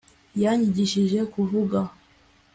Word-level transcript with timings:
yanyigishije 0.41 1.19
kuvuga 1.33 1.79